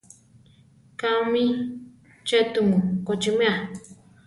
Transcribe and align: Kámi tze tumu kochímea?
Kámi 0.99 1.43
tze 2.25 2.39
tumu 2.53 2.77
kochímea? 3.05 3.53